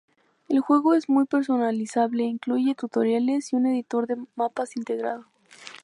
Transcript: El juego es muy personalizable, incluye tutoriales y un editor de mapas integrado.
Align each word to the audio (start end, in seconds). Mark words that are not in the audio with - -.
El 0.49 0.61
juego 0.61 0.95
es 0.95 1.09
muy 1.09 1.25
personalizable, 1.25 2.23
incluye 2.23 2.73
tutoriales 2.73 3.53
y 3.53 3.55
un 3.55 3.67
editor 3.67 4.07
de 4.07 4.17
mapas 4.35 4.75
integrado. 4.75 5.27